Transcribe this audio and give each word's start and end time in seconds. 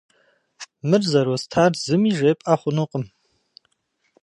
Мыр 0.89 1.01
зэростар 1.11 1.71
зыми 1.83 2.11
жепӏэ 2.17 2.55
хъунукъым. 2.59 3.03